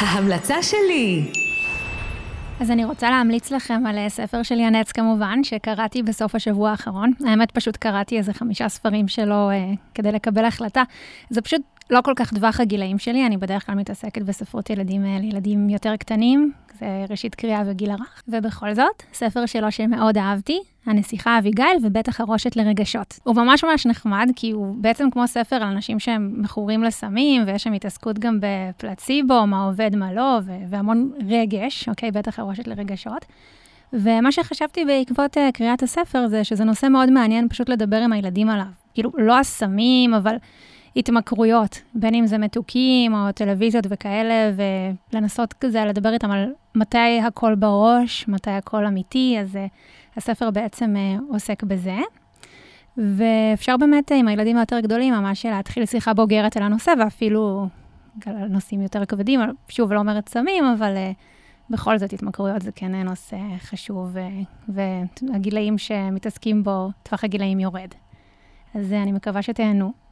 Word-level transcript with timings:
ההמלצה 0.00 0.62
שלי. 0.62 1.22
אז 2.60 2.70
אני 2.70 2.84
רוצה 2.84 3.10
להמליץ 3.10 3.50
לכם 3.50 3.86
על 3.86 3.98
אה, 3.98 4.08
ספר 4.08 4.42
של 4.42 4.58
ינץ 4.58 4.92
כמובן, 4.92 5.44
שקראתי 5.44 6.02
בסוף 6.02 6.34
השבוע 6.34 6.70
האחרון. 6.70 7.12
האמת, 7.26 7.50
פשוט 7.50 7.76
קראתי 7.76 8.18
איזה 8.18 8.32
חמישה 8.32 8.68
ספרים 8.68 9.08
שלו 9.08 9.50
אה, 9.50 9.72
כדי 9.94 10.12
לקבל 10.12 10.44
החלטה. 10.44 10.82
זה 11.30 11.42
פשוט 11.42 11.62
לא 11.90 12.00
כל 12.00 12.12
כך 12.16 12.34
טווח 12.34 12.60
הגילאים 12.60 12.98
שלי, 12.98 13.26
אני 13.26 13.36
בדרך 13.36 13.66
כלל 13.66 13.74
מתעסקת 13.74 14.22
בספרות 14.22 14.70
ילדים 14.70 15.04
אה, 15.04 15.18
לילדים 15.20 15.68
יותר 15.68 15.96
קטנים, 15.96 16.52
זה 16.78 17.04
ראשית 17.10 17.34
קריאה 17.34 17.62
וגיל 17.66 17.90
הרך. 17.90 18.22
ובכל 18.28 18.74
זאת, 18.74 19.02
ספר 19.12 19.46
שלו 19.46 19.72
שמאוד 19.72 20.18
אהבתי, 20.18 20.60
הנסיכה 20.86 21.38
אביגיל 21.38 21.76
ובית 21.82 22.08
החרושת 22.08 22.56
לרגשות. 22.56 23.18
הוא 23.24 23.36
ממש 23.36 23.64
ממש 23.64 23.86
נחמד, 23.86 24.30
כי 24.36 24.50
הוא 24.50 24.76
בעצם 24.78 25.10
כמו 25.10 25.28
ספר 25.28 25.56
על 25.56 25.62
אנשים 25.62 25.98
שהם 25.98 26.34
מכורים 26.36 26.82
לסמים, 26.82 27.42
ויש 27.46 27.62
שם 27.62 27.72
התעסקות 27.72 28.18
גם 28.18 28.38
בפלציבו, 28.40 29.46
מה 29.46 29.64
עובד, 29.64 29.96
מה 29.96 30.12
לא, 30.12 30.38
והמון 30.68 31.12
רגש, 31.28 31.88
אוקיי? 31.88 32.10
בית 32.10 32.28
החרושת 32.28 32.66
לרגשות. 32.66 33.24
ומה 33.92 34.32
שחשבתי 34.32 34.84
בעקבות 34.84 35.36
uh, 35.36 35.40
קריאת 35.54 35.82
הספר 35.82 36.28
זה 36.28 36.44
שזה 36.44 36.64
נושא 36.64 36.86
מאוד 36.86 37.10
מעניין 37.10 37.48
פשוט 37.48 37.68
לדבר 37.68 37.96
עם 37.96 38.12
הילדים 38.12 38.50
עליו. 38.50 38.66
כאילו, 38.94 39.10
לא 39.18 39.38
הסמים, 39.38 40.14
אבל 40.14 40.36
התמכרויות, 40.98 41.80
בין 41.94 42.14
אם 42.14 42.26
זה 42.26 42.38
מתוקים 42.38 43.14
או 43.14 43.32
טלוויזיות 43.32 43.86
וכאלה, 43.90 44.52
ולנסות 45.12 45.52
כזה 45.52 45.84
לדבר 45.84 46.12
איתם 46.12 46.30
על 46.30 46.52
מתי 46.74 47.20
הכל 47.26 47.54
בראש, 47.54 48.28
מתי 48.28 48.50
הכל 48.50 48.86
אמיתי, 48.86 49.36
אז 49.40 49.56
uh, 49.56 49.58
הספר 50.16 50.50
בעצם 50.50 50.94
uh, 50.96 51.32
עוסק 51.32 51.62
בזה. 51.62 51.96
ואפשר 52.96 53.76
באמת 53.76 54.12
עם 54.14 54.28
הילדים 54.28 54.56
היותר 54.56 54.80
גדולים 54.80 55.14
ממש 55.14 55.46
להתחיל 55.46 55.86
שיחה 55.86 56.14
בוגרת 56.14 56.56
על 56.56 56.62
הנושא, 56.62 56.92
ואפילו 57.00 57.68
על 58.26 58.48
נושאים 58.48 58.82
יותר 58.82 59.04
כבדים, 59.04 59.40
שוב, 59.68 59.92
לא 59.92 59.98
אומרת 59.98 60.28
סמים, 60.28 60.64
אבל 60.64 60.94
uh, 60.94 61.14
בכל 61.70 61.98
זאת 61.98 62.12
התמכרויות 62.12 62.62
זה 62.62 62.72
כן 62.72 62.94
נושא 62.94 63.36
חשוב, 63.58 64.16
uh, 64.16 64.72
והגילאים 65.22 65.78
שמתעסקים 65.78 66.64
בו, 66.64 66.88
טווח 67.02 67.24
הגילאים 67.24 67.60
יורד. 67.60 67.90
אז 68.74 68.92
uh, 68.92 68.94
אני 68.94 69.12
מקווה 69.12 69.42
שתהנו. 69.42 70.07